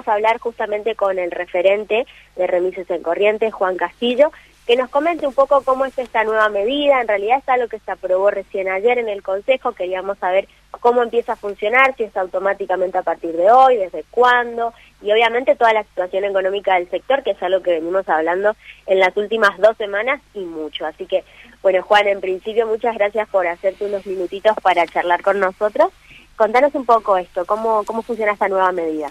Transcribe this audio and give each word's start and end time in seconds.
queríamos 0.00 0.08
hablar 0.08 0.38
justamente 0.38 0.94
con 0.94 1.18
el 1.18 1.30
referente 1.30 2.06
de 2.36 2.46
Remises 2.46 2.88
en 2.90 3.02
Corrientes, 3.02 3.52
Juan 3.52 3.76
Castillo, 3.76 4.30
que 4.66 4.76
nos 4.76 4.88
comente 4.88 5.26
un 5.26 5.34
poco 5.34 5.62
cómo 5.62 5.84
es 5.84 5.98
esta 5.98 6.24
nueva 6.24 6.48
medida. 6.48 7.00
En 7.00 7.08
realidad 7.08 7.38
es 7.38 7.48
algo 7.48 7.68
que 7.68 7.80
se 7.80 7.90
aprobó 7.90 8.30
recién 8.30 8.68
ayer 8.68 8.98
en 8.98 9.08
el 9.08 9.22
Consejo. 9.22 9.72
Queríamos 9.72 10.18
saber 10.18 10.48
cómo 10.80 11.02
empieza 11.02 11.32
a 11.32 11.36
funcionar, 11.36 11.94
si 11.96 12.04
es 12.04 12.16
automáticamente 12.16 12.98
a 12.98 13.02
partir 13.02 13.36
de 13.36 13.50
hoy, 13.50 13.76
desde 13.76 14.04
cuándo, 14.10 14.72
y 15.02 15.10
obviamente 15.12 15.56
toda 15.56 15.72
la 15.72 15.82
situación 15.82 16.24
económica 16.24 16.74
del 16.74 16.88
sector, 16.88 17.22
que 17.22 17.32
es 17.32 17.42
algo 17.42 17.62
que 17.62 17.72
venimos 17.72 18.08
hablando 18.08 18.54
en 18.86 19.00
las 19.00 19.14
últimas 19.16 19.58
dos 19.58 19.76
semanas 19.76 20.20
y 20.34 20.40
mucho. 20.40 20.86
Así 20.86 21.06
que, 21.06 21.24
bueno, 21.62 21.82
Juan, 21.82 22.06
en 22.06 22.20
principio 22.20 22.66
muchas 22.66 22.94
gracias 22.96 23.28
por 23.28 23.46
hacerte 23.46 23.84
unos 23.84 24.06
minutitos 24.06 24.56
para 24.62 24.86
charlar 24.86 25.22
con 25.22 25.40
nosotros. 25.40 25.90
Contanos 26.36 26.74
un 26.74 26.86
poco 26.86 27.18
esto, 27.18 27.44
cómo, 27.44 27.84
cómo 27.84 28.00
funciona 28.00 28.32
esta 28.32 28.48
nueva 28.48 28.72
medida. 28.72 29.10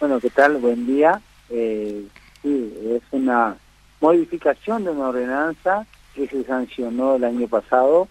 Bueno, 0.00 0.18
¿qué 0.18 0.30
tal? 0.30 0.56
Buen 0.56 0.86
día. 0.86 1.20
Eh, 1.50 2.06
sí, 2.40 2.74
es 2.88 3.02
una 3.10 3.58
modificación 4.00 4.82
de 4.82 4.92
una 4.92 5.10
ordenanza 5.10 5.86
que 6.14 6.26
se 6.26 6.42
sancionó 6.44 7.16
el 7.16 7.24
año 7.24 7.46
pasado 7.48 8.08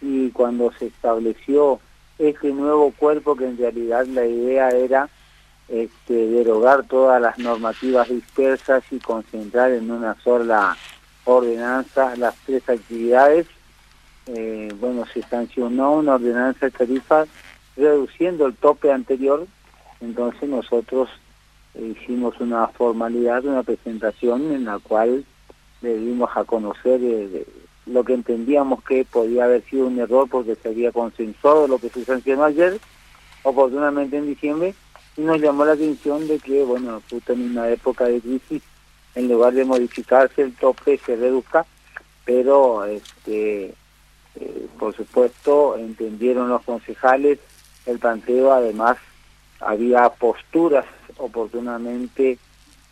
y 0.00 0.30
cuando 0.30 0.72
se 0.72 0.86
estableció 0.86 1.80
este 2.18 2.50
nuevo 2.50 2.92
cuerpo 2.92 3.36
que 3.36 3.44
en 3.44 3.58
realidad 3.58 4.06
la 4.06 4.24
idea 4.24 4.70
era 4.70 5.10
este, 5.68 6.14
derogar 6.14 6.84
todas 6.84 7.20
las 7.20 7.38
normativas 7.38 8.08
dispersas 8.08 8.82
y 8.90 8.98
concentrar 8.98 9.72
en 9.72 9.90
una 9.90 10.16
sola 10.24 10.78
ordenanza 11.26 12.16
las 12.16 12.36
tres 12.46 12.66
actividades. 12.66 13.46
Eh, 14.28 14.72
bueno, 14.80 15.04
se 15.12 15.20
sancionó 15.24 15.92
una 15.92 16.14
ordenanza 16.14 16.66
de 16.66 16.72
tarifas 16.72 17.28
reduciendo 17.76 18.46
el 18.46 18.56
tope 18.56 18.90
anterior, 18.90 19.46
entonces 20.00 20.48
nosotros 20.48 21.08
hicimos 21.74 22.38
una 22.40 22.68
formalidad, 22.68 23.44
una 23.44 23.62
presentación 23.62 24.52
en 24.52 24.64
la 24.64 24.78
cual 24.78 25.24
le 25.80 25.96
dimos 25.98 26.30
a 26.34 26.44
conocer 26.44 27.00
eh, 27.02 27.46
lo 27.86 28.04
que 28.04 28.14
entendíamos 28.14 28.82
que 28.84 29.04
podía 29.04 29.44
haber 29.44 29.62
sido 29.64 29.86
un 29.86 29.98
error 29.98 30.28
porque 30.28 30.56
se 30.56 30.68
había 30.68 30.92
consensuado 30.92 31.68
lo 31.68 31.78
que 31.78 31.88
se 31.88 32.04
sancionó 32.04 32.44
ayer, 32.44 32.78
oportunamente 33.42 34.16
en 34.18 34.26
diciembre, 34.26 34.74
y 35.16 35.22
nos 35.22 35.40
llamó 35.40 35.64
la 35.64 35.72
atención 35.72 36.26
de 36.28 36.38
que, 36.38 36.64
bueno, 36.64 37.02
justo 37.10 37.32
en 37.32 37.50
una 37.50 37.68
época 37.68 38.04
de 38.04 38.20
crisis, 38.20 38.62
en 39.14 39.28
lugar 39.28 39.52
de 39.52 39.64
modificarse 39.64 40.42
el 40.42 40.54
tope 40.54 40.98
se 40.98 41.16
reduzca, 41.16 41.66
pero 42.24 42.84
este 42.84 43.74
eh, 44.40 44.66
por 44.78 44.94
supuesto 44.94 45.76
entendieron 45.76 46.48
los 46.48 46.62
concejales 46.62 47.38
el 47.86 47.98
planteo, 47.98 48.52
además 48.52 48.98
había 49.60 50.08
posturas 50.10 50.86
oportunamente 51.16 52.38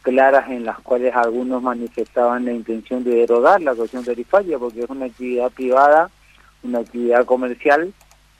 claras 0.02 0.50
en 0.50 0.64
las 0.64 0.78
cuales 0.80 1.14
algunos 1.14 1.62
manifestaban 1.62 2.44
la 2.44 2.52
intención 2.52 3.02
de 3.02 3.16
derogar 3.16 3.60
la 3.60 3.74
cuestión 3.74 4.04
tarifaria 4.04 4.58
porque 4.58 4.82
es 4.82 4.90
una 4.90 5.06
actividad 5.06 5.50
privada, 5.50 6.10
una 6.62 6.78
actividad 6.80 7.24
comercial 7.24 7.92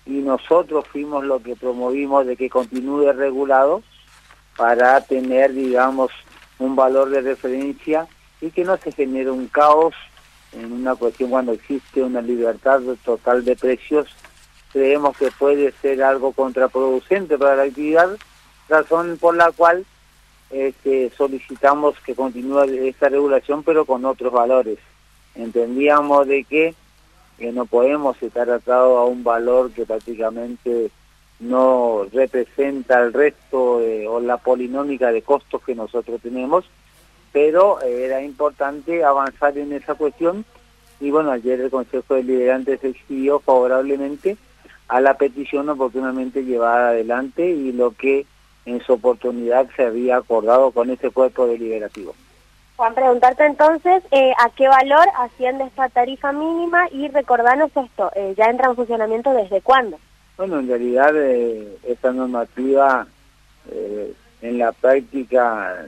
y 0.06 0.12
nosotros 0.22 0.86
fuimos 0.86 1.24
lo 1.24 1.42
que 1.42 1.56
promovimos 1.56 2.27
de 2.27 2.36
que 2.36 2.48
continúe 2.48 3.12
regulado 3.12 3.83
para 4.56 5.00
tener, 5.00 5.52
digamos, 5.52 6.11
un 6.58 6.77
valor 6.77 7.11
de 7.11 7.20
referencia 7.20 8.06
y 8.40 8.50
que 8.50 8.64
no 8.64 8.77
se 8.77 8.92
genere 8.92 9.30
un 9.30 9.48
caos 9.48 9.94
en 10.52 10.72
una 10.72 10.94
cuestión 10.94 11.30
cuando 11.30 11.52
existe 11.52 12.02
una 12.02 12.22
libertad 12.22 12.80
total 13.05 13.44
de 13.44 13.56
precios. 13.56 14.06
Creemos 14.77 15.16
que 15.16 15.30
puede 15.30 15.72
ser 15.80 16.02
algo 16.02 16.32
contraproducente 16.32 17.38
para 17.38 17.56
la 17.56 17.62
actividad 17.62 18.10
razón 18.69 19.16
por 19.18 19.34
la 19.34 19.50
cual 19.50 19.86
solicitamos 21.16 21.98
que 22.00 22.14
continúe 22.14 22.60
esta 22.86 23.08
regulación, 23.08 23.62
pero 23.62 23.86
con 23.86 24.05
otros 24.05 24.30
valores. 24.34 24.78
Entendíamos 25.34 26.27
de 26.27 26.44
que, 26.44 26.74
no 27.55 27.64
podemos 27.64 28.23
estar 28.23 28.51
atados 28.51 28.98
a 28.98 29.05
un 29.05 29.24
valor 29.24 29.70
que 29.70 29.86
prácticamente 29.86 30.90
no 31.40 32.06
representa 32.12 33.01
el 33.01 33.14
resto 33.14 33.80
o 34.11 34.20
la 34.20 34.36
polinómica 34.36 35.11
de 35.11 35.22
costos 35.22 35.62
que 35.62 35.74
nosotros 35.74 36.20
tenemos, 36.20 36.67
pero 37.33 37.80
era 37.80 38.20
importante 38.20 39.02
avanzar 39.02 39.56
en 39.56 39.72
esa 39.72 39.95
cuestión 39.95 40.45
y 41.01 41.11
bueno, 41.11 41.30
ayer 41.30 41.62
el 41.62 41.70
Consejo 41.70 42.12
Deliberante 42.12 42.77
se 42.77 42.89
expidió 42.89 43.40
favorablemente 43.40 44.36
a 44.89 45.01
la 45.01 45.14
petición 45.14 45.69
oportunamente 45.69 46.45
llevada 46.45 46.89
adelante 46.89 47.51
y 47.51 47.73
lo 47.73 47.91
que 47.92 48.27
en 48.67 48.80
su 48.80 48.92
oportunidad 48.95 49.69
se 49.77 49.85
había 49.85 50.17
acordado 50.17 50.70
con 50.70 50.91
ese 50.91 51.11
cuerpo 51.11 51.47
deliberativo. 51.47 52.14
Juan, 52.77 52.95
preguntarte 52.95 53.46
entonces 53.46 54.02
eh, 54.11 54.33
a 54.39 54.51
qué 54.51 54.69
valor 54.69 55.07
asciende 55.19 55.64
esta 55.64 55.89
tarifa 55.89 56.33
mínima 56.33 56.89
y 56.91 57.08
recordarnos 57.08 57.70
esto, 57.75 58.11
eh, 58.14 58.35
¿ya 58.36 58.51
entra 58.51 58.69
en 58.69 58.77
funcionamiento 58.77 59.33
desde 59.33 59.63
cuándo? 59.63 59.98
Bueno, 60.36 60.58
en 60.58 60.69
realidad 60.69 61.13
eh, 61.17 61.79
esta 61.85 62.13
normativa 62.13 63.07
en 64.42 64.58
la 64.58 64.70
práctica 64.70 65.86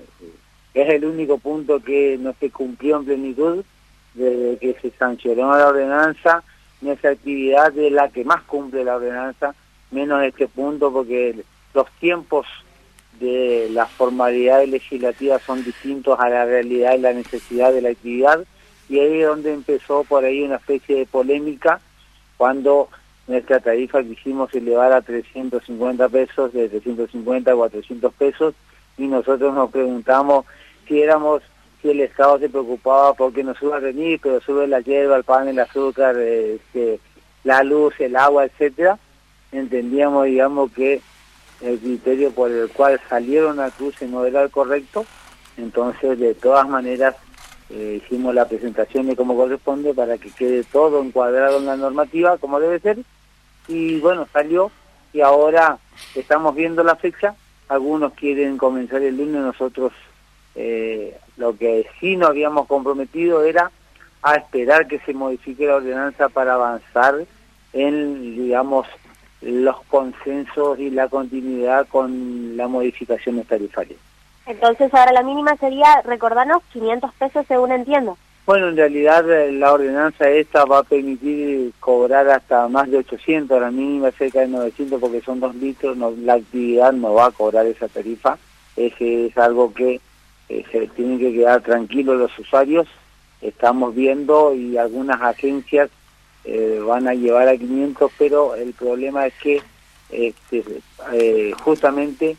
es 0.75 0.89
el 0.89 1.05
único 1.05 1.39
punto 1.39 1.81
que 1.81 2.17
no 2.19 2.35
se 2.41 2.51
cumplió 2.51 2.97
en 2.97 3.05
plenitud 3.05 3.65
desde 4.15 4.59
que 4.59 4.75
se 4.81 4.91
sancionó 4.99 5.57
la 5.57 5.69
ordenanza, 5.69 6.43
en 6.83 6.89
esa 6.89 7.11
actividad 7.11 7.77
es 7.77 7.93
la 7.93 8.09
que 8.09 8.25
más 8.25 8.43
cumple 8.43 8.85
la 8.85 8.97
ordenanza, 8.97 9.55
menos 9.91 10.23
este 10.23 10.49
punto 10.49 10.93
porque 10.93 11.43
los 11.75 11.91
tiempos 12.01 12.47
de 13.21 13.69
las 13.73 13.91
formalidades 13.91 14.69
legislativas 14.69 15.43
son 15.43 15.65
distintos 15.65 16.19
a 16.21 16.29
la 16.29 16.45
realidad 16.45 16.95
y 16.95 17.01
la 17.01 17.13
necesidad 17.13 17.73
de 17.73 17.83
la 17.83 17.91
actividad. 17.91 18.45
Y 18.89 19.01
ahí 19.01 19.21
es 19.21 19.27
donde 19.27 19.53
empezó 19.53 20.05
por 20.05 20.25
ahí 20.25 20.43
una 20.43 20.57
especie 20.57 20.97
de 20.97 21.07
polémica 21.07 21.81
cuando 22.37 22.89
nuestra 23.27 23.61
tarifa 23.61 24.03
quisimos 24.03 24.55
elevar 24.55 24.93
a 24.93 25.03
350 25.03 26.09
pesos, 26.09 26.53
de 26.53 26.69
350 26.69 27.51
a 27.51 27.57
400 27.57 28.15
pesos 28.15 28.55
y 28.97 29.07
nosotros 29.07 29.55
nos 29.55 29.71
preguntamos 29.71 30.47
si 30.87 31.01
éramos 31.01 31.43
si 31.81 31.91
el 31.91 32.01
Estado 32.01 32.39
se 32.39 32.49
preocupaba 32.49 33.15
porque 33.15 33.45
nos 33.45 33.59
suba 33.59 33.79
venir, 33.79 34.21
pero 34.23 34.41
sube 34.41 34.67
la 34.67 34.81
hierba, 34.81 35.17
el 35.17 35.25
pan, 35.25 35.49
el 35.49 35.59
azúcar, 35.59 36.17
este, 36.17 37.01
la 37.45 37.63
luz, 37.63 37.95
el 38.01 38.17
agua, 38.17 38.45
etcétera, 38.45 38.99
entendíamos, 39.53 40.27
digamos, 40.27 40.73
que 40.73 41.01
el 41.61 41.79
criterio 41.79 42.31
por 42.33 42.51
el 42.51 42.69
cual 42.71 43.01
salieron 43.09 43.61
a 43.61 43.71
cruce 43.71 44.07
no 44.07 44.25
era 44.25 44.43
el 44.43 44.51
correcto, 44.51 45.07
entonces 45.57 46.19
de 46.19 46.35
todas 46.35 46.69
maneras 46.69 47.17
eh, 47.71 48.01
hicimos 48.03 48.35
la 48.35 48.49
presentación 48.49 49.07
de 49.07 49.17
cómo 49.17 49.37
corresponde 49.37 49.93
para 49.93 50.17
que 50.19 50.31
quede 50.31 50.65
todo 50.65 51.03
encuadrado 51.03 51.59
en 51.59 51.67
la 51.67 51.77
normativa 51.77 52.39
como 52.39 52.61
debe 52.61 52.81
ser. 52.81 52.99
Y 53.67 54.01
bueno, 54.01 54.27
salió. 54.33 54.71
Y 55.13 55.21
ahora 55.21 55.79
estamos 56.15 56.55
viendo 56.55 56.83
la 56.83 56.97
fecha, 56.97 57.35
algunos 57.69 58.13
quieren 58.13 58.59
comenzar 58.59 59.03
el 59.03 59.17
lunes, 59.17 59.41
nosotros 59.43 59.93
eh, 60.55 61.19
lo 61.39 61.57
que 61.57 61.87
sí 61.99 62.17
nos 62.17 62.31
habíamos 62.31 62.67
comprometido 62.67 63.43
era 63.43 63.71
a 64.23 64.35
esperar 64.35 64.87
que 64.87 64.99
se 65.01 65.15
modifique 65.15 65.67
la 65.67 65.77
ordenanza 65.77 66.29
para 66.29 66.55
avanzar 66.55 67.15
en, 67.73 68.37
digamos, 68.37 68.87
los 69.41 69.81
consensos 69.85 70.79
y 70.79 70.91
la 70.91 71.09
continuidad 71.09 71.87
con 71.89 72.57
la 72.57 72.67
modificación 72.67 73.43
tarifaria. 73.45 73.97
Entonces 74.47 74.93
ahora 74.93 75.13
la 75.13 75.23
mínima 75.23 75.57
sería, 75.57 76.03
recordarnos, 76.03 76.63
500 76.73 77.13
pesos 77.15 77.47
según 77.47 77.71
entiendo. 77.71 78.19
Bueno, 78.47 78.69
en 78.69 78.77
realidad 78.79 79.31
eh, 79.31 79.53
la 79.53 79.75
ordenanza 79.75 80.29
esta 80.31 80.65
va 80.65 80.79
a 80.79 80.83
permitir 80.83 81.73
cobrar 81.81 82.29
hasta 82.31 82.67
más 82.67 82.91
de 82.91 82.97
800, 82.97 83.61
la 83.61 83.71
mínima 83.71 84.11
cerca 84.11 84.41
de 84.41 84.49
900 84.49 84.99
porque 84.99 85.21
son 85.21 85.39
dos 85.39 85.55
litros, 85.55 85.99
la 85.99 86.35
actividad 86.35 86.93
no 86.93 87.13
va 87.13 87.27
a 87.27 87.31
cobrar 87.31 87.67
esa 87.67 87.89
tarifa, 87.89 88.39
ese 88.75 89.27
es 89.27 89.37
algo 89.37 89.75
que 89.75 90.01
eh, 90.49 90.65
se 90.71 90.87
tienen 90.89 91.19
que 91.19 91.33
quedar 91.33 91.63
tranquilos 91.63 92.19
los 92.19 92.39
usuarios, 92.39 92.87
estamos 93.41 93.95
viendo 93.95 94.55
y 94.55 94.77
algunas 94.77 95.21
agencias 95.21 95.91
eh, 96.45 96.81
van 96.85 97.07
a 97.09 97.15
llevar 97.15 97.49
a 97.49 97.57
500, 97.57 98.11
pero 98.19 98.55
el 98.55 98.73
problema 98.73 99.27
es 99.27 99.35
que 99.35 99.63
este, 100.11 100.65
eh, 101.13 101.53
justamente 101.63 102.37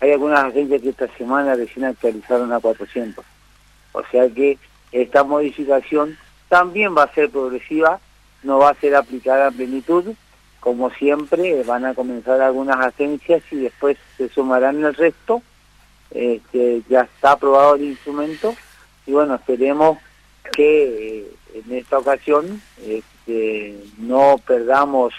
hay 0.00 0.12
algunas 0.12 0.44
agencias 0.44 0.80
que 0.80 0.90
esta 0.90 1.08
semana 1.16 1.54
recién 1.54 1.84
actualizaron 1.84 2.52
a 2.52 2.60
400. 2.60 3.24
O 3.92 4.02
sea 4.10 4.28
que 4.28 4.58
esta 4.92 5.24
modificación 5.24 6.16
también 6.48 6.96
va 6.96 7.04
a 7.04 7.14
ser 7.14 7.30
progresiva, 7.30 8.00
no 8.42 8.58
va 8.58 8.70
a 8.70 8.74
ser 8.74 8.94
aplicada 8.94 9.48
a 9.48 9.50
plenitud, 9.50 10.14
como 10.60 10.90
siempre 10.90 11.62
van 11.64 11.84
a 11.84 11.94
comenzar 11.94 12.40
algunas 12.40 12.78
agencias 12.78 13.42
y 13.50 13.56
después 13.56 13.96
se 14.16 14.28
sumarán 14.28 14.84
el 14.84 14.94
resto, 14.94 15.42
este, 16.10 16.82
ya 16.88 17.02
está 17.02 17.32
aprobado 17.32 17.74
el 17.74 17.84
instrumento 17.84 18.54
y 19.06 19.12
bueno, 19.12 19.34
esperemos 19.34 19.98
que 20.52 21.18
eh, 21.18 21.26
en 21.54 21.74
esta 21.76 21.98
ocasión 21.98 22.60
este, 22.86 23.78
no 23.98 24.36
perdamos 24.46 25.14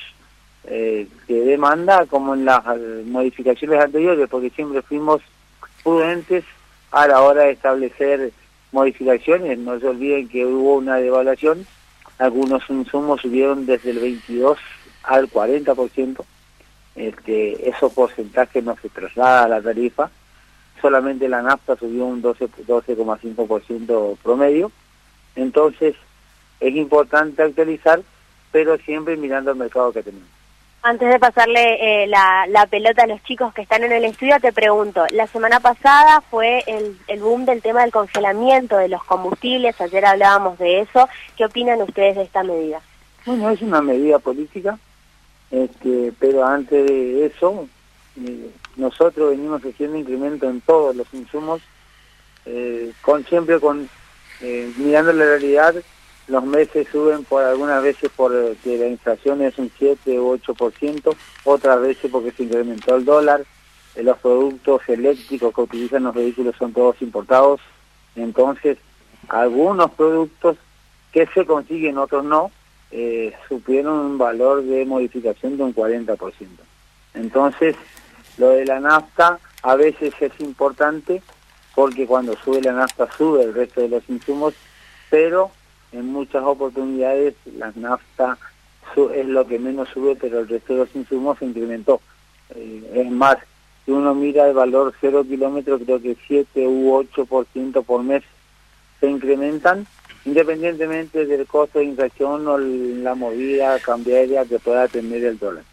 eh, 0.65 1.07
de 1.27 1.41
demanda 1.41 2.05
como 2.05 2.33
en 2.33 2.45
las 2.45 2.63
modificaciones 3.05 3.81
anteriores, 3.81 4.29
porque 4.29 4.49
siempre 4.51 4.81
fuimos 4.81 5.21
prudentes 5.83 6.43
a 6.91 7.07
la 7.07 7.21
hora 7.21 7.43
de 7.43 7.51
establecer 7.51 8.31
modificaciones. 8.71 9.57
No 9.57 9.79
se 9.79 9.87
olviden 9.87 10.27
que 10.29 10.45
hubo 10.45 10.75
una 10.75 10.97
devaluación, 10.97 11.65
algunos 12.17 12.69
insumos 12.69 13.21
subieron 13.21 13.65
desde 13.65 13.91
el 13.91 13.99
22 13.99 14.59
al 15.03 15.29
40%, 15.31 16.23
este, 16.95 17.69
esos 17.69 17.93
porcentajes 17.93 18.63
no 18.63 18.75
se 18.81 18.89
traslada 18.89 19.45
a 19.45 19.47
la 19.47 19.61
tarifa, 19.61 20.11
solamente 20.81 21.29
la 21.29 21.41
nafta 21.41 21.75
subió 21.75 22.05
un 22.05 22.21
12,5% 22.21 24.17
promedio, 24.17 24.71
entonces 25.35 25.95
es 26.59 26.75
importante 26.75 27.43
actualizar, 27.43 28.01
pero 28.51 28.77
siempre 28.77 29.15
mirando 29.17 29.51
el 29.51 29.57
mercado 29.57 29.91
que 29.91 30.03
tenemos. 30.03 30.27
Antes 30.81 31.09
de 31.09 31.19
pasarle 31.19 32.03
eh, 32.03 32.07
la, 32.07 32.65
pelota 32.69 33.03
a 33.03 33.07
los 33.07 33.21
chicos 33.23 33.53
que 33.53 33.61
están 33.61 33.83
en 33.83 33.91
el 33.91 34.05
estudio, 34.05 34.39
te 34.39 34.53
pregunto, 34.53 35.05
la 35.11 35.27
semana 35.27 35.59
pasada 35.59 36.21
fue 36.21 36.63
el, 36.67 36.97
el, 37.07 37.19
boom 37.19 37.43
del 37.43 37.61
tema 37.61 37.81
del 37.81 37.91
congelamiento 37.91 38.77
de 38.77 38.87
los 38.87 39.03
combustibles, 39.03 39.79
ayer 39.81 40.05
hablábamos 40.05 40.57
de 40.57 40.79
eso, 40.81 41.09
¿qué 41.35 41.43
opinan 41.43 41.81
ustedes 41.81 42.15
de 42.15 42.23
esta 42.23 42.43
medida? 42.43 42.79
Bueno, 43.25 43.49
es 43.49 43.61
una 43.61 43.81
medida 43.81 44.19
política, 44.19 44.79
este, 45.51 46.13
pero 46.17 46.45
antes 46.45 46.87
de 46.87 47.25
eso, 47.25 47.67
eh, 48.25 48.49
nosotros 48.75 49.31
venimos 49.31 49.61
haciendo 49.63 49.97
incremento 49.97 50.49
en 50.49 50.61
todos 50.61 50.95
los 50.95 51.07
insumos, 51.13 51.61
eh, 52.45 52.91
con 53.01 53.25
siempre 53.25 53.59
con 53.59 53.89
mirando 54.77 55.11
la 55.11 55.25
realidad 55.25 55.75
los 56.29 56.45
meses 56.45 56.87
suben 56.91 57.23
por 57.25 57.43
algunas 57.43 57.81
veces 57.81 58.09
porque 58.15 58.77
la 58.77 58.87
inflación 58.87 59.41
es 59.41 59.57
un 59.57 59.71
7 59.77 60.19
u 60.19 60.37
8%, 60.37 61.15
otras 61.43 61.81
veces 61.81 62.11
porque 62.11 62.31
se 62.31 62.43
incrementó 62.43 62.95
el 62.95 63.05
dólar, 63.05 63.43
eh, 63.95 64.03
los 64.03 64.17
productos 64.19 64.81
eléctricos 64.87 65.53
que 65.53 65.61
utilizan 65.61 66.03
los 66.03 66.13
vehículos 66.13 66.55
son 66.57 66.71
todos 66.71 67.01
importados, 67.01 67.59
entonces 68.15 68.77
algunos 69.27 69.91
productos 69.91 70.57
que 71.11 71.25
se 71.33 71.45
consiguen, 71.45 71.97
otros 71.97 72.23
no, 72.23 72.51
eh, 72.91 73.33
supieron 73.47 73.97
un 73.97 74.17
valor 74.19 74.63
de 74.63 74.85
modificación 74.85 75.57
de 75.57 75.63
un 75.63 75.73
40%. 75.73 76.47
Entonces, 77.15 77.75
lo 78.39 78.49
de 78.51 78.65
la 78.65 78.79
nafta 78.79 79.37
a 79.61 79.75
veces 79.75 80.13
es 80.19 80.31
importante 80.39 81.21
porque 81.75 82.07
cuando 82.07 82.35
sube 82.37 82.61
la 82.61 82.73
nafta 82.73 83.07
sube 83.15 83.43
el 83.43 83.53
resto 83.53 83.81
de 83.81 83.89
los 83.89 84.03
insumos, 84.09 84.53
pero 85.09 85.51
en 85.91 86.07
muchas 86.07 86.43
oportunidades 86.43 87.35
la 87.57 87.71
nafta 87.75 88.37
es 89.13 89.25
lo 89.27 89.45
que 89.45 89.59
menos 89.59 89.87
sube, 89.89 90.15
pero 90.15 90.39
el 90.39 90.47
resto 90.47 90.73
de 90.73 90.79
los 90.79 90.95
insumos 90.95 91.37
se 91.37 91.45
incrementó. 91.45 92.01
Eh, 92.55 92.91
es 92.95 93.11
más, 93.11 93.37
si 93.85 93.91
uno 93.91 94.15
mira 94.15 94.47
el 94.47 94.53
valor 94.53 94.93
cero 94.99 95.23
kilómetros, 95.27 95.81
creo 95.85 96.01
que 96.01 96.17
7 96.27 96.67
u 96.67 96.91
8% 96.91 97.83
por 97.83 98.03
mes 98.03 98.23
se 98.99 99.09
incrementan, 99.09 99.85
independientemente 100.25 101.25
del 101.25 101.45
costo 101.45 101.79
de 101.79 101.85
inflación 101.85 102.47
o 102.47 102.57
la 102.57 103.15
movida 103.15 103.79
cambiaria 103.79 104.45
que 104.45 104.59
pueda 104.59 104.87
tener 104.87 105.23
el 105.23 105.37
dólar. 105.37 105.63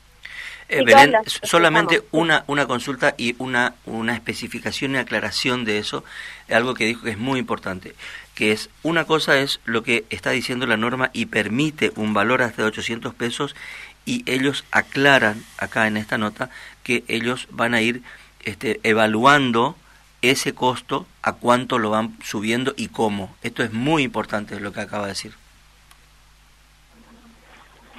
Eh, 0.68 0.82
Belén, 0.84 1.14
solamente 1.42 2.02
una, 2.10 2.44
una 2.48 2.66
consulta 2.66 3.14
y 3.16 3.36
una, 3.38 3.74
una 3.84 4.14
especificación 4.14 4.94
y 4.94 4.98
aclaración 4.98 5.64
de 5.64 5.78
eso, 5.78 6.04
algo 6.50 6.74
que 6.74 6.86
dijo 6.86 7.02
que 7.02 7.10
es 7.10 7.18
muy 7.18 7.38
importante, 7.38 7.94
que 8.34 8.52
es, 8.52 8.68
una 8.82 9.04
cosa 9.04 9.38
es 9.38 9.60
lo 9.64 9.82
que 9.82 10.04
está 10.10 10.30
diciendo 10.30 10.66
la 10.66 10.76
norma 10.76 11.10
y 11.12 11.26
permite 11.26 11.92
un 11.94 12.14
valor 12.14 12.42
hasta 12.42 12.62
de 12.62 12.68
800 12.68 13.14
pesos 13.14 13.54
y 14.04 14.24
ellos 14.26 14.64
aclaran 14.72 15.44
acá 15.58 15.86
en 15.86 15.96
esta 15.96 16.18
nota 16.18 16.50
que 16.82 17.04
ellos 17.08 17.46
van 17.50 17.74
a 17.74 17.80
ir 17.80 18.02
este, 18.44 18.80
evaluando 18.82 19.76
ese 20.22 20.54
costo, 20.54 21.06
a 21.22 21.34
cuánto 21.34 21.78
lo 21.78 21.90
van 21.90 22.16
subiendo 22.24 22.74
y 22.76 22.88
cómo. 22.88 23.34
Esto 23.42 23.62
es 23.62 23.72
muy 23.72 24.02
importante 24.02 24.58
lo 24.58 24.72
que 24.72 24.80
acaba 24.80 25.04
de 25.04 25.12
decir. 25.12 25.34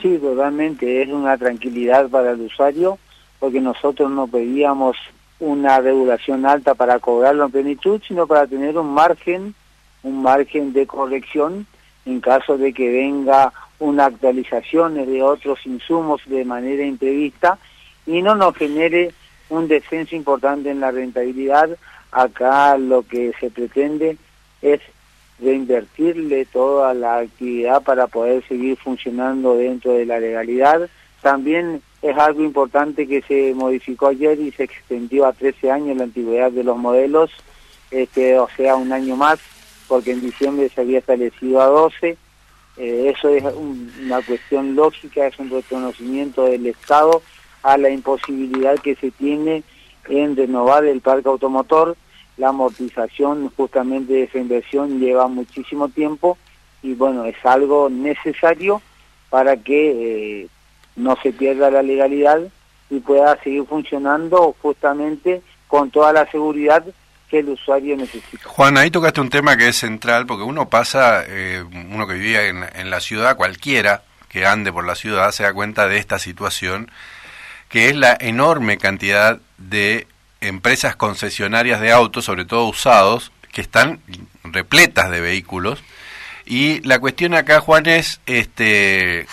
Sí, 0.01 0.17
totalmente, 0.19 1.01
es 1.01 1.09
una 1.09 1.38
tranquilidad 1.38 2.07
para 2.09 2.31
el 2.31 2.41
usuario, 2.41 2.99
porque 3.39 3.59
nosotros 3.59 4.11
no 4.11 4.27
pedíamos 4.27 4.95
una 5.39 5.79
regulación 5.79 6.45
alta 6.45 6.75
para 6.75 6.99
cobrarlo 6.99 7.45
en 7.45 7.51
plenitud, 7.51 8.01
sino 8.07 8.27
para 8.27 8.45
tener 8.47 8.77
un 8.77 8.94
margen, 8.94 9.55
un 10.03 10.21
margen 10.21 10.73
de 10.73 10.85
corrección 10.85 11.65
en 12.05 12.21
caso 12.21 12.57
de 12.57 12.73
que 12.73 12.89
venga 12.89 13.51
una 13.79 14.05
actualización 14.05 14.95
de 14.95 15.21
otros 15.21 15.65
insumos 15.65 16.21
de 16.25 16.45
manera 16.45 16.85
imprevista 16.85 17.57
y 18.05 18.21
no 18.21 18.35
nos 18.35 18.55
genere 18.55 19.11
un 19.50 19.67
descenso 19.67 20.15
importante 20.15 20.69
en 20.71 20.79
la 20.79 20.91
rentabilidad. 20.91 21.69
Acá 22.11 22.77
lo 22.77 23.03
que 23.03 23.33
se 23.39 23.50
pretende 23.51 24.17
es 24.61 24.79
de 25.39 25.54
invertirle 25.54 26.45
toda 26.45 26.94
la 26.94 27.19
actividad 27.19 27.84
para 27.84 28.07
poder 28.07 28.44
seguir 28.48 28.78
funcionando 28.78 29.56
dentro 29.56 29.94
de 29.94 30.06
la 30.06 30.19
legalidad. 30.19 30.89
También 31.22 31.81
es 32.01 32.18
algo 32.18 32.44
importante 32.44 33.07
que 33.07 33.22
se 33.22 33.54
modificó 33.54 34.07
ayer 34.07 34.39
y 34.39 34.51
se 34.51 34.63
extendió 34.63 35.25
a 35.25 35.34
13 35.34 35.72
años 35.72 35.98
la 35.98 36.04
antigüedad 36.04 36.51
de 36.51 36.63
los 36.63 36.78
modelos, 36.78 37.31
este, 37.92 38.38
o 38.39 38.48
sea, 38.56 38.75
un 38.75 38.92
año 38.92 39.16
más, 39.16 39.39
porque 39.88 40.12
en 40.12 40.22
diciembre 40.22 40.69
se 40.69 40.81
había 40.81 41.00
establecido 41.00 41.62
a 41.62 41.66
12. 41.66 42.18
Eh, 42.78 43.13
eso 43.16 43.30
es 43.30 43.44
una 43.44 44.22
cuestión 44.22 44.75
lógica, 44.75 45.28
es 45.28 45.38
un 45.39 45.50
reconocimiento 45.50 46.45
del 46.45 46.68
Estado 46.68 47.22
a 47.63 47.78
la 47.78 47.89
imposibilidad 47.89 48.78
que 48.80 48.95
se 48.95 49.12
tiene 49.12 49.63
en 50.07 50.36
renovar 50.36 50.86
el 50.86 51.01
parque 51.01 51.28
automotor 51.28 51.98
la 52.38 52.50
amortización 52.50 53.51
justamente 53.56 54.13
de 54.13 54.24
esa 54.24 54.38
inversión 54.38 55.00
lleva 55.00 55.28
muchísimo 55.28 55.89
tiempo 55.89 56.38
y 56.84 56.94
bueno, 56.94 57.25
es 57.25 57.36
algo 57.44 57.89
necesario 57.89 58.81
para 59.30 59.57
que 59.57 60.44
eh, 60.44 60.48
no 60.95 61.18
se 61.22 61.34
pierda 61.34 61.72
la 61.72 61.81
legalidad 61.81 62.39
y 62.89 63.00
pueda 63.00 63.42
seguir 63.44 63.66
funcionando 63.66 64.56
justamente 64.62 65.42
con 65.68 65.92
toda 65.92 66.13
la 66.13 66.30
seguridad 66.31 66.86
que 67.30 67.39
el 67.39 67.50
usuario 67.50 67.98
necesita. 67.98 68.48
Juan, 68.48 68.78
ahí 68.78 68.89
tocaste 68.89 69.19
un 69.19 69.30
tema 69.30 69.57
que 69.57 69.68
es 69.68 69.75
central, 69.75 70.25
porque 70.25 70.44
uno 70.44 70.69
pasa, 70.69 71.24
eh, 71.28 71.62
uno 71.92 72.07
que 72.07 72.13
vivía 72.13 72.44
en, 72.48 72.63
en 72.75 72.89
la 72.89 73.01
ciudad, 73.01 73.36
cualquiera 73.36 74.04
que 74.30 74.45
ande 74.45 74.72
por 74.72 74.86
la 74.86 74.95
ciudad, 74.95 75.31
se 75.31 75.44
da 75.44 75.54
cuenta 75.54 75.88
de 75.88 75.98
esta 75.98 76.19
situación, 76.19 76.89
que 77.68 77.89
es 77.89 77.98
la 77.98 78.16
enorme 78.18 78.78
cantidad 78.78 79.39
de 79.57 80.07
empresas 80.42 80.95
concesionarias 80.95 81.81
de 81.81 81.92
autos, 81.92 82.25
sobre 82.25 82.45
todo 82.45 82.68
usados, 82.68 83.31
que 83.51 83.62
están 83.62 84.00
repletas 84.44 85.10
de 85.10 85.22
vehículos. 85.22 85.84
Y 86.46 86.79
la 86.82 87.00
cuestión 87.00 87.34
acá, 87.34 87.60
Juan, 87.60 87.88
es 87.88 88.22
este, 88.25 89.27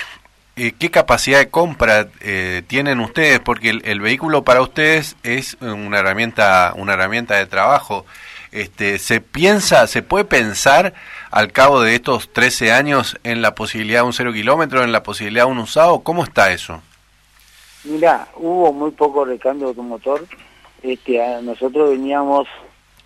eh, 0.57 0.73
qué 0.79 0.91
capacidad 0.91 1.39
de 1.39 1.49
compra 1.49 2.09
eh, 2.21 2.63
tienen 2.67 3.01
ustedes, 3.01 3.41
porque 3.41 3.71
el, 3.71 4.01
vehículo 4.01 4.45
para 4.45 4.63
ustedes 4.63 5.17
es 5.23 5.57
una 5.61 5.99
herramienta, 5.99 6.73
una 6.77 6.95
herramienta 6.95 7.37
de 7.37 7.47
trabajo. 7.47 8.07
Este, 8.51 8.99
¿Se 8.99 9.21
piensa, 9.21 9.87
se 9.89 10.03
puede 10.03 10.25
pensar 10.25 10.95
al 11.31 11.51
cabo 11.51 11.81
de 11.81 11.97
estos 11.97 12.33
13 12.33 12.73
años 12.73 13.19
en 13.25 13.43
la 13.43 13.55
posibilidad 13.57 14.01
de 14.01 14.07
un 14.07 14.13
cero 14.13 14.33
kilómetro, 14.33 14.85
en 14.85 14.93
la 14.93 15.03
posibilidad 15.03 15.45
de 15.45 15.51
un 15.51 15.59
usado? 15.59 16.01
¿Cómo 16.01 16.23
está 16.23 16.53
eso? 16.53 16.81
Mira, 17.83 18.29
hubo 18.37 18.73
muy 18.73 18.93
poco 18.93 19.25
recambio 19.25 19.69
automotor 19.69 20.27
este, 20.85 21.19
nosotros 21.43 21.91
veníamos 21.91 22.47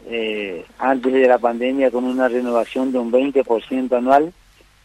eh, 0.07 0.65
antes 0.79 1.13
de 1.13 1.29
la 1.29 1.39
pandemia 1.39 1.93
con 1.93 2.05
una 2.05 2.27
renovación 2.27 2.91
de 2.91 2.99
un 2.99 3.13
20% 3.13 3.97
anual. 3.97 4.33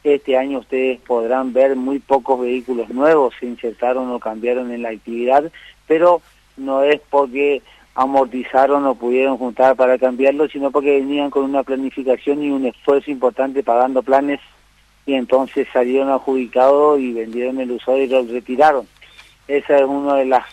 Este 0.04 0.38
año 0.38 0.60
ustedes 0.60 1.00
podrán 1.02 1.54
ver 1.54 1.76
muy 1.76 1.98
pocos 1.98 2.42
vehículos 2.42 2.90
nuevos 2.90 3.34
se 3.40 3.48
insertaron 3.48 4.12
o 4.12 4.20
cambiaron 4.20 4.72
en 4.72 4.84
la 4.84 4.90
actividad, 4.90 5.52
pero 5.88 6.22
no 6.56 6.84
es 6.84 7.02
porque 7.10 7.64
amortizaron 7.96 8.86
o 8.86 8.96
pudieron 8.96 9.38
juntar 9.38 9.76
para 9.76 9.98
cambiarlo, 9.98 10.48
sino 10.48 10.70
porque 10.70 11.00
venían 11.00 11.32
con 11.32 11.46
una 11.46 11.64
planificación 11.64 12.44
y 12.44 12.52
un 12.52 12.68
esfuerzo 12.68 13.10
importante 13.10 13.64
pagando 13.64 14.04
planes 14.04 14.40
y 15.08 15.16
entonces 15.16 15.68
salieron 15.74 16.10
adjudicados 16.10 17.00
y 17.00 17.12
vendieron 17.12 17.60
el 17.60 17.72
usuario 17.72 18.04
y 18.04 18.08
lo 18.08 18.24
retiraron. 18.24 18.88
Esa 19.48 19.78
es 19.78 19.86
una 19.86 20.16
de 20.16 20.26
las 20.26 20.46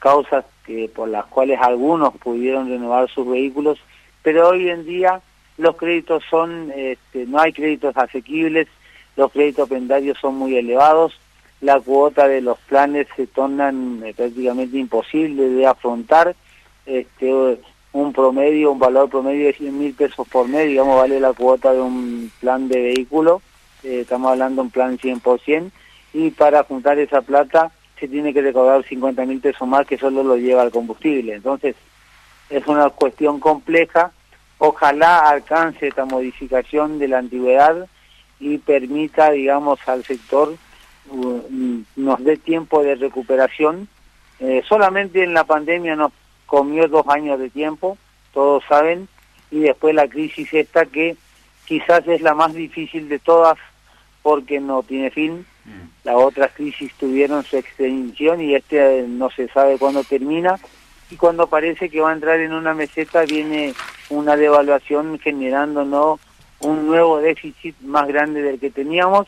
causas 0.00 0.44
que 0.66 0.88
por 0.88 1.08
las 1.08 1.26
cuales 1.26 1.60
algunos 1.60 2.14
pudieron 2.16 2.68
renovar 2.68 3.08
sus 3.08 3.28
vehículos, 3.28 3.78
pero 4.22 4.48
hoy 4.48 4.68
en 4.68 4.84
día 4.84 5.20
los 5.58 5.76
créditos 5.76 6.24
son, 6.28 6.72
este, 6.74 7.26
no 7.26 7.38
hay 7.38 7.52
créditos 7.52 7.96
asequibles, 7.96 8.66
los 9.16 9.30
créditos 9.30 9.68
pendarios 9.68 10.18
son 10.18 10.34
muy 10.36 10.56
elevados, 10.56 11.20
la 11.60 11.78
cuota 11.78 12.26
de 12.26 12.40
los 12.40 12.58
planes 12.60 13.06
se 13.14 13.26
tornan 13.26 14.02
eh, 14.04 14.14
prácticamente 14.14 14.78
imposible 14.78 15.48
de 15.48 15.66
afrontar, 15.66 16.34
este, 16.86 17.58
un 17.92 18.12
promedio, 18.12 18.72
un 18.72 18.78
valor 18.78 19.10
promedio 19.10 19.46
de 19.46 19.52
100 19.52 19.78
mil 19.78 19.94
pesos 19.94 20.26
por 20.28 20.48
mes, 20.48 20.68
digamos, 20.68 20.96
vale 20.96 21.20
la 21.20 21.34
cuota 21.34 21.72
de 21.72 21.80
un 21.80 22.32
plan 22.40 22.68
de 22.68 22.80
vehículo, 22.80 23.42
eh, 23.82 24.00
estamos 24.00 24.32
hablando 24.32 24.62
de 24.62 24.66
un 24.66 24.70
plan 24.70 24.98
100%, 24.98 25.70
y 26.14 26.30
para 26.30 26.64
juntar 26.64 26.98
esa 26.98 27.20
plata 27.20 27.70
se 28.00 28.08
tiene 28.08 28.32
que 28.32 28.42
recaudar 28.42 28.82
50 28.82 29.26
mil 29.26 29.40
pesos 29.40 29.68
más 29.68 29.86
que 29.86 29.98
solo 29.98 30.24
lo 30.24 30.36
lleva 30.36 30.62
al 30.62 30.70
combustible. 30.70 31.34
Entonces, 31.34 31.76
es 32.48 32.66
una 32.66 32.88
cuestión 32.90 33.38
compleja. 33.38 34.10
Ojalá 34.58 35.28
alcance 35.28 35.88
esta 35.88 36.06
modificación 36.06 36.98
de 36.98 37.08
la 37.08 37.18
antigüedad 37.18 37.86
y 38.40 38.58
permita, 38.58 39.30
digamos, 39.30 39.78
al 39.86 40.04
sector, 40.04 40.56
uh, 41.10 41.82
nos 41.96 42.24
dé 42.24 42.38
tiempo 42.38 42.82
de 42.82 42.94
recuperación. 42.94 43.86
Eh, 44.40 44.62
solamente 44.66 45.22
en 45.22 45.34
la 45.34 45.44
pandemia 45.44 45.94
nos 45.94 46.12
comió 46.46 46.88
dos 46.88 47.06
años 47.08 47.38
de 47.38 47.50
tiempo, 47.50 47.98
todos 48.32 48.64
saben, 48.68 49.06
y 49.50 49.60
después 49.60 49.94
la 49.94 50.08
crisis 50.08 50.52
esta 50.54 50.86
que 50.86 51.16
quizás 51.66 52.06
es 52.08 52.22
la 52.22 52.34
más 52.34 52.54
difícil 52.54 53.08
de 53.08 53.18
todas 53.18 53.58
porque 54.22 54.60
no 54.60 54.82
tiene 54.82 55.10
fin. 55.10 55.46
Mm. 55.64 56.04
Las 56.04 56.16
otras 56.16 56.52
crisis 56.52 56.92
tuvieron 56.94 57.44
su 57.44 57.56
extensión 57.56 58.40
y 58.40 58.54
este 58.54 59.04
no 59.06 59.30
se 59.30 59.48
sabe 59.48 59.78
cuándo 59.78 60.04
termina. 60.04 60.58
Y 61.10 61.16
cuando 61.16 61.48
parece 61.48 61.88
que 61.88 62.00
va 62.00 62.10
a 62.10 62.14
entrar 62.14 62.38
en 62.40 62.52
una 62.52 62.72
meseta 62.74 63.24
viene 63.24 63.74
una 64.10 64.36
devaluación 64.36 65.18
generando 65.18 65.84
¿no? 65.84 66.20
un 66.60 66.86
nuevo 66.86 67.18
déficit 67.20 67.78
más 67.80 68.06
grande 68.06 68.42
del 68.42 68.60
que 68.60 68.70
teníamos. 68.70 69.26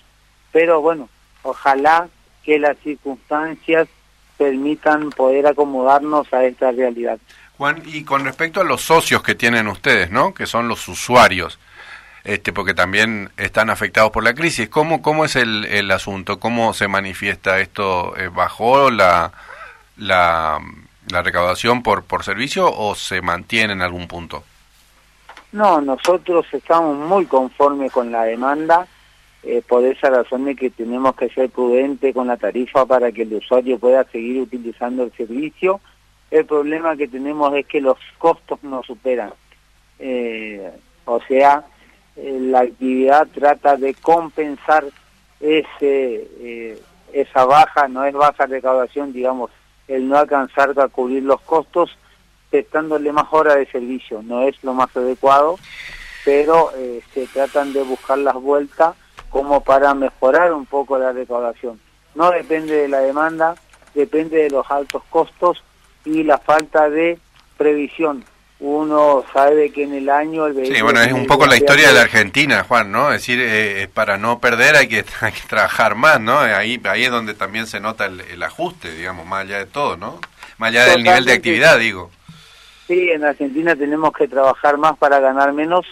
Pero 0.52 0.80
bueno, 0.80 1.08
ojalá 1.42 2.08
que 2.44 2.58
las 2.58 2.76
circunstancias 2.78 3.88
permitan 4.36 5.10
poder 5.10 5.46
acomodarnos 5.46 6.32
a 6.32 6.44
esta 6.44 6.72
realidad. 6.72 7.18
Juan, 7.56 7.82
y 7.86 8.02
con 8.04 8.24
respecto 8.24 8.60
a 8.60 8.64
los 8.64 8.82
socios 8.82 9.22
que 9.22 9.34
tienen 9.34 9.68
ustedes, 9.68 10.10
¿no? 10.10 10.34
Que 10.34 10.46
son 10.46 10.68
los 10.68 10.88
usuarios, 10.88 11.58
este, 12.24 12.52
porque 12.52 12.74
también 12.74 13.30
están 13.36 13.70
afectados 13.70 14.10
por 14.12 14.22
la 14.22 14.34
crisis. 14.34 14.68
¿Cómo, 14.68 15.02
cómo 15.02 15.24
es 15.24 15.36
el, 15.36 15.64
el 15.64 15.90
asunto? 15.90 16.38
¿Cómo 16.38 16.72
se 16.72 16.88
manifiesta 16.88 17.58
esto? 17.58 18.16
Eh, 18.16 18.28
¿Bajó 18.28 18.90
la, 18.90 19.32
la, 19.96 20.60
la, 21.10 21.22
recaudación 21.22 21.82
por, 21.82 22.04
por 22.04 22.22
servicio 22.24 22.70
o 22.72 22.94
se 22.94 23.20
mantiene 23.22 23.72
en 23.72 23.82
algún 23.82 24.06
punto? 24.06 24.44
No, 25.50 25.80
nosotros 25.80 26.46
estamos 26.52 26.96
muy 26.96 27.26
conformes 27.26 27.92
con 27.92 28.10
la 28.10 28.22
demanda, 28.22 28.86
eh, 29.42 29.60
por 29.66 29.84
esa 29.84 30.08
razón 30.08 30.44
de 30.44 30.54
que 30.54 30.70
tenemos 30.70 31.16
que 31.16 31.28
ser 31.28 31.50
prudentes 31.50 32.14
con 32.14 32.28
la 32.28 32.36
tarifa 32.36 32.86
para 32.86 33.10
que 33.10 33.22
el 33.22 33.34
usuario 33.34 33.78
pueda 33.78 34.04
seguir 34.04 34.40
utilizando 34.40 35.02
el 35.02 35.12
servicio. 35.12 35.80
El 36.30 36.46
problema 36.46 36.96
que 36.96 37.08
tenemos 37.08 37.52
es 37.54 37.66
que 37.66 37.80
los 37.80 37.98
costos 38.16 38.62
nos 38.62 38.86
superan. 38.86 39.32
Eh, 39.98 40.70
o 41.04 41.20
sea, 41.22 41.64
la 42.16 42.60
actividad 42.60 43.26
trata 43.34 43.76
de 43.76 43.94
compensar 43.94 44.84
ese 45.40 46.28
eh, 46.40 46.82
esa 47.12 47.44
baja, 47.44 47.88
no 47.88 48.04
es 48.04 48.14
baja 48.14 48.46
recaudación, 48.46 49.12
digamos, 49.12 49.50
el 49.88 50.08
no 50.08 50.16
alcanzar 50.16 50.78
a 50.80 50.88
cubrir 50.88 51.22
los 51.22 51.40
costos, 51.42 51.90
prestándole 52.50 53.12
más 53.12 53.26
horas 53.30 53.56
de 53.56 53.66
servicio, 53.66 54.22
no 54.22 54.42
es 54.42 54.62
lo 54.62 54.72
más 54.74 54.94
adecuado, 54.96 55.58
pero 56.24 56.70
eh, 56.76 57.02
se 57.12 57.26
tratan 57.26 57.72
de 57.72 57.82
buscar 57.82 58.18
las 58.18 58.34
vueltas 58.34 58.94
como 59.30 59.62
para 59.62 59.94
mejorar 59.94 60.52
un 60.52 60.66
poco 60.66 60.98
la 60.98 61.12
recaudación. 61.12 61.80
No 62.14 62.30
depende 62.30 62.74
de 62.74 62.88
la 62.88 63.00
demanda, 63.00 63.54
depende 63.94 64.42
de 64.42 64.50
los 64.50 64.70
altos 64.70 65.02
costos 65.10 65.62
y 66.04 66.22
la 66.22 66.38
falta 66.38 66.90
de 66.90 67.18
previsión 67.56 68.24
uno 68.62 69.24
sabe 69.32 69.70
que 69.72 69.82
en 69.82 69.92
el 69.92 70.08
año 70.08 70.46
el 70.46 70.64
Sí, 70.64 70.80
bueno, 70.82 71.00
es 71.02 71.12
un 71.12 71.26
poco 71.26 71.46
la 71.46 71.56
historia 71.56 71.88
de 71.88 71.94
la 71.94 72.02
Argentina, 72.02 72.62
Juan, 72.62 72.92
¿no? 72.92 73.12
Es 73.12 73.20
decir, 73.20 73.40
eh, 73.42 73.88
para 73.92 74.18
no 74.18 74.38
perder 74.38 74.76
hay 74.76 74.86
que, 74.86 75.04
hay 75.20 75.32
que 75.32 75.48
trabajar 75.48 75.96
más, 75.96 76.20
¿no? 76.20 76.38
Ahí, 76.38 76.80
ahí 76.84 77.04
es 77.04 77.10
donde 77.10 77.34
también 77.34 77.66
se 77.66 77.80
nota 77.80 78.06
el, 78.06 78.42
ajuste, 78.42 78.94
digamos, 78.94 79.26
más 79.26 79.44
allá 79.44 79.58
de 79.58 79.66
todo, 79.66 79.96
¿no? 79.96 80.20
Más 80.58 80.70
allá 80.70 80.86
del 80.86 81.02
nivel 81.02 81.24
de 81.24 81.32
actividad, 81.32 81.76
digo. 81.78 82.12
Sí, 82.86 83.10
en 83.10 83.24
Argentina 83.24 83.74
tenemos 83.74 84.12
que 84.12 84.28
trabajar 84.28 84.78
más 84.78 84.96
para 84.96 85.18
ganar 85.18 85.52
menos, 85.52 85.84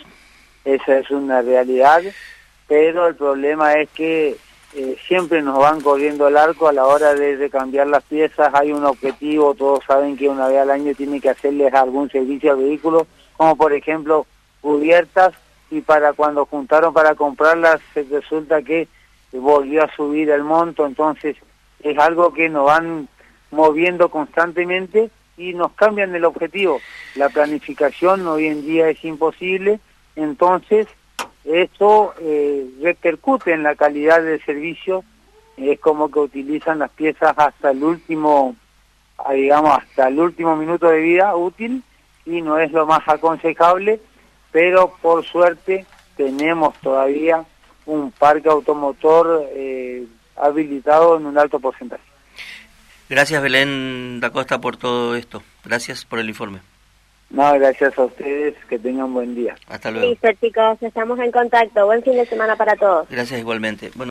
esa 0.65 0.99
es 0.99 1.11
una 1.11 1.43
realidad, 1.43 2.03
pero 2.69 3.09
el 3.09 3.17
problema 3.17 3.75
es 3.75 3.89
que 3.91 4.37
eh, 4.73 4.97
siempre 5.07 5.43
nos 5.43 5.59
van 5.59 5.81
corriendo 5.81 6.29
el 6.29 6.37
arco 6.37 6.69
a 6.69 6.73
la 6.73 6.87
hora 6.87 7.15
de, 7.15 7.51
cambiar 7.51 7.89
las 7.89 8.05
piezas, 8.05 8.55
hay 8.55 8.71
un 8.73 8.85
objetivo, 8.85 9.55
todos 9.55 9.85
saben 9.85 10.17
que 10.17 10.29
una 10.29 10.47
vez 10.47 10.59
al 10.59 10.71
año 10.71 10.95
tiene 10.95 11.21
que 11.21 11.31
hacerles 11.31 11.75
algún 11.75 12.09
servicio 12.09 12.53
al 12.53 12.59
vehículo, 12.59 13.07
como 13.37 13.57
por 13.57 13.73
ejemplo 13.73 14.27
cubiertas, 14.61 15.35
y 15.71 15.81
para 15.81 16.13
cuando 16.13 16.47
juntaron 16.47 16.93
para 16.93 17.15
comprarlas 17.15 17.81
resulta 17.95 18.63
que 18.63 18.87
volvió 19.33 19.85
a 19.85 19.95
subir 19.95 20.31
el 20.31 20.45
monto, 20.45 20.87
entonces 20.87 21.37
es 21.83 21.99
algo 21.99 22.33
que 22.33 22.49
nos 22.49 22.67
van 22.67 23.09
moviendo 23.51 24.09
constantemente 24.09 25.11
y 25.37 25.55
nos 25.55 25.73
cambian 25.73 26.15
el 26.15 26.25
objetivo. 26.25 26.81
La 27.17 27.29
planificación 27.29 28.27
hoy 28.27 28.47
en 28.47 28.63
día 28.63 28.89
es 28.89 29.03
imposible, 29.05 29.81
entonces 30.15 30.87
eso 31.45 32.15
eh, 32.21 32.67
repercute 32.83 33.53
en 33.53 33.63
la 33.63 33.75
calidad 33.75 34.23
del 34.23 34.43
servicio, 34.45 35.05
es 35.57 35.79
como 35.81 36.11
que 36.11 36.19
utilizan 36.19 36.79
las 36.79 36.91
piezas 36.91 37.35
hasta 37.37 37.71
el 37.71 37.83
último, 37.83 38.57
ah, 39.19 39.33
digamos, 39.33 39.79
hasta 39.79 40.09
el 40.09 40.19
último 40.19 40.57
minuto 40.57 40.89
de 40.89 41.01
vida 41.01 41.35
útil 41.37 41.83
y 42.27 42.43
no 42.43 42.59
es 42.59 42.73
lo 42.73 42.87
más 42.87 43.07
aconsejable, 43.07 44.01
pero 44.53 44.95
por 45.01 45.25
suerte 45.25 45.87
tenemos 46.17 46.75
todavía 46.81 47.45
un 47.87 48.11
parque 48.13 48.49
automotor 48.49 49.49
eh, 49.53 50.05
habilitado 50.37 51.17
en 51.17 51.27
un 51.27 51.39
alto 51.39 51.59
porcentaje. 51.59 52.03
Gracias 53.09 53.43
Belén 53.43 54.21
da 54.21 54.31
Costa 54.31 54.61
por 54.61 54.77
todo 54.77 55.17
esto. 55.17 55.43
Gracias 55.65 56.05
por 56.05 56.21
el 56.21 56.29
informe. 56.29 56.61
No, 57.31 57.53
gracias 57.55 57.97
a 57.97 58.05
ustedes, 58.05 58.55
que 58.69 58.79
tengan 58.79 59.15
buen 59.15 59.37
día. 59.37 59.55
Hasta 59.69 59.91
luego. 59.93 60.09
Listo, 60.09 60.29
chicos, 60.41 60.79
estamos 60.83 61.19
en 61.21 61.31
contacto. 61.31 61.87
Buen 61.87 62.03
fin 62.03 62.15
de 62.15 62.27
semana 62.27 62.57
para 62.57 62.75
todos. 62.75 63.09
Gracias 63.09 63.39
igualmente. 63.39 63.91
Bueno, 63.95 64.09